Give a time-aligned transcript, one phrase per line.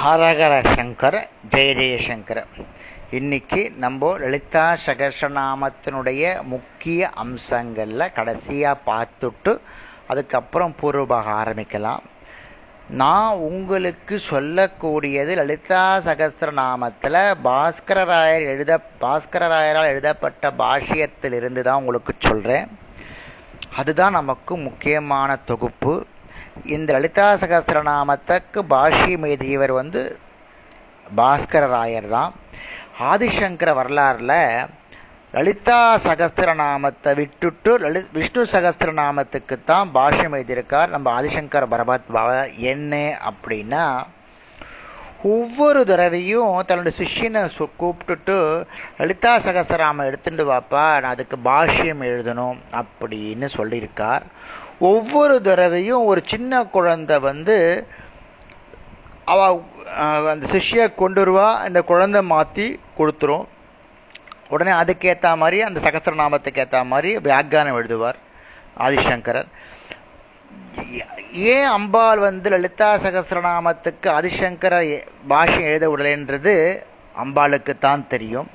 [0.00, 1.14] ஹரஹர சங்கர
[1.52, 2.38] ஜெய ஜெயசங்கர
[3.18, 6.22] இன்னைக்கு நம்ம லலிதா சகசநாமத்தினுடைய
[6.52, 9.52] முக்கிய அம்சங்களில் கடைசியாக பார்த்துட்டு
[10.12, 12.04] அதுக்கப்புறம் பூர்வபாக ஆரம்பிக்கலாம்.
[13.02, 22.66] நான் உங்களுக்கு சொல்லக்கூடியது லலிதா சகஸ்திரநாமத்துல பாஸ்கரராயர் எழுத பாஸ்கரராயரால் எழுதப்பட்ட பாஷ்யத்திலிருந்து தான் உங்களுக்கு சொல்கிறேன்
[23.80, 25.94] அதுதான் நமக்கு முக்கியமான தொகுப்பு.
[26.66, 30.02] இந்த லலிதா சகசிரநாமத்துக்கு பாஷ்யம் எழுதியவர் வந்து
[31.16, 32.32] பாஸ்கர ராயர் தான்.
[33.10, 34.34] ஆதிசங்கர வரலாறுல
[35.34, 42.36] லலிதா சகஸ்திரநாமத்தை விட்டுட்டு லலித் விஷ்ணு சகஸ்திரநாமத்துக்கு தான் பாஷ்யம் எழுதியிருக்கார் நம்ம ஆதிசங்கர் பரபத் பாபா
[42.72, 42.92] என்ன
[43.30, 43.84] அப்படின்னா
[45.22, 47.40] ஒவ்வொரு தடவையும் தன்னுடைய சிஷ்யனை
[47.80, 48.36] கூப்பிட்டுட்டு
[48.98, 54.24] லலிதா சகசராம எடுத்துட்டு வாப்பா நான் அதுக்கு பாஷ்யம் எழுதணும் அப்படின்னு சொல்லியிருக்கார்.
[54.78, 57.86] ஒவ்வொரு தடவையும் ஒரு சின்ன குழந்தை வந்து
[59.24, 59.40] அவ
[60.32, 63.46] அந்த சிஷ்ய கொண்டு வருவா அந்த குழந்தை மாற்றி கொடுத்துரும்.
[64.48, 68.18] உடனே அதுக்கேற்ற மாதிரி அந்த சகசரநாமத்துக்கு ஏற்ற மாதிரி வியாக்கியானம் எழுதுவார்
[68.86, 69.48] ஆதிசங்கரர்.
[71.32, 74.74] ஏன் அம்பாள் வந்து லலிதா சகசிரநாமத்துக்கு ஆதிசங்கர
[75.28, 76.54] பாஷ்யம் எழுத விடலைன்றது
[77.22, 78.48] அம்பாளுக்கு தான் தெரியும்.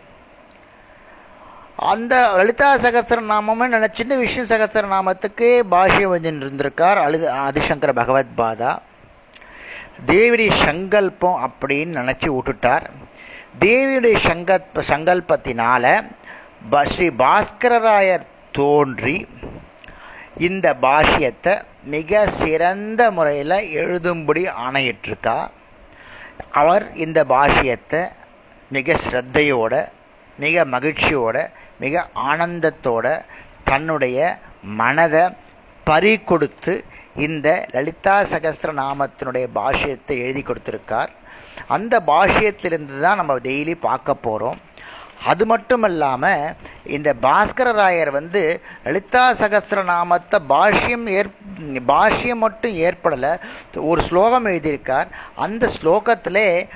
[1.75, 8.71] அந்த லலிதா சகசிரநாமம் சின்ன விஷ்ணு சகசிரநாமத்துக்கு பாஷ்யம் வந்து இருந்திருக்கார் அழு ஆதிசங்கர பகவத் பாதா
[10.07, 12.85] தேவியுடைய சங்கல்பம் அப்படின்னு நினைச்சு விட்டுட்டார்.
[13.59, 15.85] தேவியுடைய சங்கல்ப சங்கல்பத்தினால
[16.85, 19.27] ஸ்ரீ பாஸ்கரராயர் தோன்றி
[20.37, 25.49] இந்த பாஷ்யத்தை மிக சிறந்த முறையில் எழுதும்படி ஆணையிட்டிருக்கா.
[26.51, 28.01] அவர் இந்த பாஷ்யத்தை
[28.69, 29.73] மிக ஸ்ரத்தையோட
[30.39, 31.37] மிக மகிழ்ச்சியோட
[31.79, 33.21] மிக ஆனந்தத்தோட
[33.63, 35.23] தன்னுடைய மனதை
[35.83, 41.11] பறி கொடுத்து இந்த லலிதா சகஸ்திர நாமத்தினுடைய பாஷ்யத்தை எழுதி கொடுத்திருக்கார்.
[41.67, 44.59] அந்த பாஷ்யத்திலிருந்து தான் நம்ம டெய்லி பார்க்க போகிறோம்
[45.25, 46.53] அது மட்டும் இல்லாமல்
[46.95, 51.31] இந்த பாஸ்கரராயர் வந்து லலிதா சகஸ்திர நாமத்தை பாஷ்யம் ஏற்
[51.93, 53.31] பாஷ்யம் மட்டும் ஏற்படலை.
[53.91, 55.07] ஒரு ஸ்லோகம் எழுதியிருக்கார்.
[55.35, 56.67] அந்த ஸ்லோகத்திலே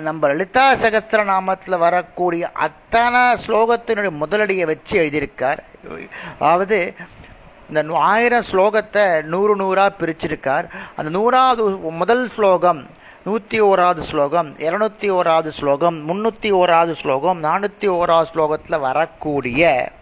[0.00, 5.60] நம்ம லலிதா சகஸ்திர நாமத்தில் வரக்கூடிய அத்தனை ஸ்லோகத்தினுடைய முதலடியை வச்சு எழுதியிருக்கார்.
[6.38, 6.94] அதாவது
[7.68, 10.66] இந்த ஆயிரம் ஸ்லோகத்தை நூறு நூறாக பிரிச்சிருக்கார்.
[10.96, 12.86] அந்த நூறாவது முதல் ஸ்லோகம்
[13.24, 19.92] நூற்றி ஓராவது ஸ்லோகம் இரநூத்தி ஓராவது ஸ்லோகம் முன்னூத்தி ஓராவது ஸ்லோகம் நானூத்தி ஓராவது ஸ்லோகத்தில் வரக்கூடிய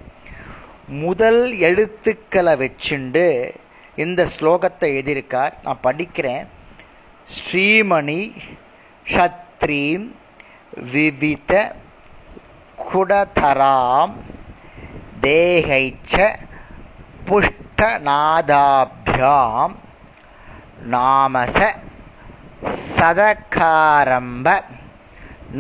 [0.87, 3.55] முதல் எழுத்துக்களை வச்சுண்டு
[3.97, 5.53] இந்த ஸ்லோகத்தை எழுதியிருக்கார்.
[5.63, 6.47] நான் படிக்கிறேன்.
[7.39, 8.37] ஸ்ரீமணி
[9.05, 10.11] ஷத்ரீம்
[10.93, 11.75] விவித
[12.93, 14.13] குடதராம்
[15.21, 16.37] தேகைச்ச
[17.27, 19.75] புஷ்டநாதாபியாம்
[20.91, 21.87] நாமச
[22.97, 24.47] சதகாரம்ப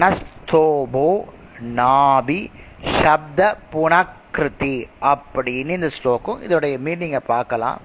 [0.01, 1.11] நஸ்தோபோ
[1.77, 2.41] நாபி
[3.03, 3.41] சப்த
[3.73, 4.77] புனக்கிருதி
[5.13, 7.81] அப்படின்னு இந்த ஸ்லோகம் இதோடைய மீனிங்கை பார்க்கலாம்.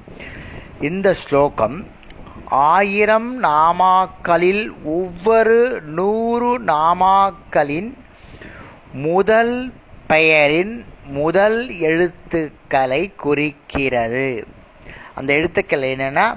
[0.80, 1.78] இந்த ஸ்லோகம்
[2.48, 7.92] ஆயிரம் நாமாக்களில் ஒவ்வொரு நூறு நாமாக்களின்
[8.94, 9.74] முதல்
[10.08, 14.48] பெயரின் முதல் எழுத்துக்களை குறிக்கிறது.
[15.16, 16.28] அந்த எழுத்துக்கள் என்னன்னா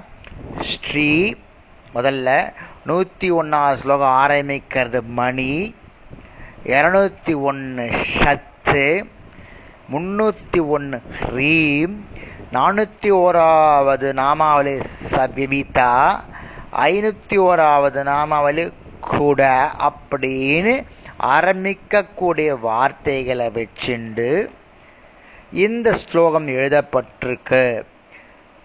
[0.59, 1.35] ஸ்ரீ
[1.95, 2.29] முதல்ல
[2.85, 5.51] நூற்றி ஒன்றாவது ஸ்லோகம் ஆரம்பிக்கிறது மணி
[6.73, 7.85] இரநூத்தி ஒன்று
[8.17, 8.85] ஷத்து
[9.93, 11.95] முன்னூற்றி ஒன்று ஹ்ரீம்
[12.55, 14.73] நானூற்றி ஓராவது நாமாவளி
[15.13, 15.93] சபிவிதா
[16.89, 18.65] ஐநூற்றி ஓராவது நாமாவளி
[19.15, 19.41] கூட
[19.89, 20.73] அப்படின்னு
[21.35, 24.29] ஆரம்பிக்கக்கூடிய வார்த்தைகளை வச்சுண்டு
[25.65, 27.63] இந்த ஸ்லோகம் எழுதப்பட்டிருக்கு.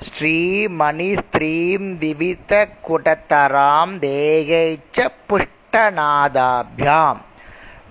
[0.07, 2.53] ஸ்ரீமணி ஸ்திரீம் விவித
[2.87, 7.21] குடத்தராம் தேகைச்ச புஷ்டநாதாபியாம்.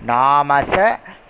[0.06, 0.74] நாமச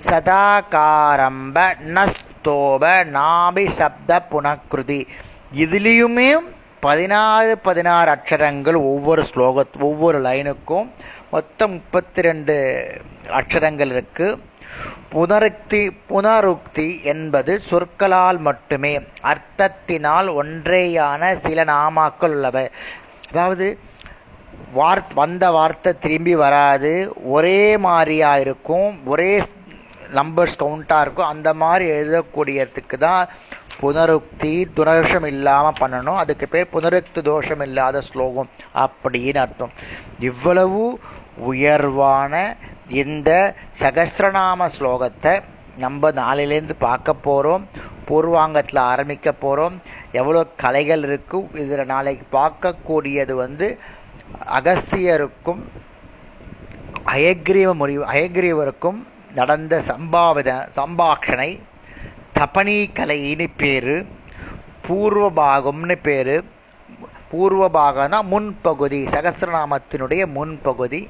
[0.09, 1.57] சதாகாரம்ப
[1.97, 2.85] நஸ்தோப
[3.19, 5.01] நாபி சப்த புனக்ருதி.
[5.63, 6.29] இதுலேயுமே
[6.87, 10.87] பதினாறு பதினாறு அக்ஷரங்கள் ஒவ்வொரு ஸ்லோக ஒவ்வொரு லைனுக்கும்
[11.31, 12.55] மொத்தம் முப்பத்தி ரெண்டு
[13.41, 14.39] அக்ஷரங்கள் இருக்குது
[15.13, 15.81] புனருக்தி
[16.11, 18.93] புனருக்தி என்பது சொற்களால் மட்டுமே
[19.33, 22.65] அர்த்தத்தினால் ஒன்றேயான சில நாமாக்கள் உள்ளவை.
[23.31, 23.67] அதாவது
[24.79, 26.93] வார்த் வந்த வார்த்தை திரும்பி வராது
[27.37, 29.33] ஒரே மாதிரியா இருக்கும் ஒரே
[30.21, 33.29] நம்பர்ஸ் கவுண்டா இருக்கும் அந்த மாதிரி எழுதக்கூடியதுக்கு தான்
[33.81, 36.19] புனருக்தி துனர்ஷம் இல்லாமல் பண்ணணும்.
[36.23, 38.51] அதுக்கு பேர் புனருக்தி தோஷம் இல்லாத ஸ்லோகம்
[38.85, 39.73] அப்படின்னு அர்த்தம்.
[40.31, 40.83] இவ்வளவு
[41.51, 42.35] உயர்வான
[43.01, 43.31] இந்த
[43.83, 45.33] சகஸ்திரநாம ஸ்லோகத்தை
[45.85, 47.65] நம்ம நாளிலேருந்து பார்க்க போகிறோம்
[48.09, 49.77] பூர்வாங்கத்தில் ஆரம்பிக்க போகிறோம்
[50.21, 53.67] எவ்வளோ கலைகள் இருக்கும் இதில் நாளைக்கு பார்க்கக்கூடியது வந்து
[54.59, 55.63] அகஸ்தியருக்கும்
[57.15, 58.99] அயக்ரீவ முறி அயக்ரீவருக்கும்
[59.35, 61.51] நடந்த சம்பாவித சம்பாஷனை
[62.39, 63.95] தபனி கலைன்னு பேர்
[64.87, 66.37] பூர்வபாகம்னு பேர்.
[67.31, 71.01] பூர்வபாகம்னா முன்பகுதி சகசிரநாமத்தினுடைய முன்பகுதி.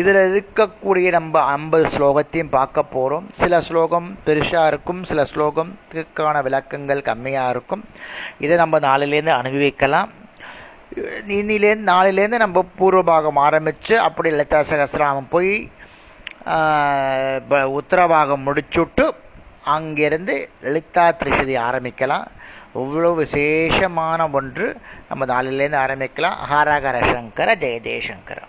[0.00, 7.52] இதில் இருக்கக்கூடிய நம்ம ஐம்பது ஸ்லோகத்தையும் பார்க்க போகிறோம் சில ஸ்லோகம் பெருசாக இருக்கும் சில ஸ்லோகத்துக்கான விளக்கங்கள் கம்மியாக
[7.54, 7.82] இருக்கும்.
[8.44, 10.10] இதை நம்ம நாளிலேருந்து அனுபவிக்கலாம்.
[11.38, 15.52] இன்னிலேருந்து நாளிலேருந்து நம்ம பூர்வபாகம் ஆரம்பித்து அப்படி லலிதா சகசிராமம் போய்
[17.78, 19.04] உத்தரபாகம் முடிச்சுட்டு
[19.74, 22.26] அங்கிருந்து லலிதா திரிஷதி ஆரம்பிக்கலாம்.
[22.80, 24.68] இவ்வளோ விசேஷமான ஒன்று.
[25.10, 26.38] நம்ம நாளிலேருந்து ஆரம்பிக்கலாம்.
[26.52, 28.40] ஹரஹர சங்கர ஜெய ஜெயசங்கர.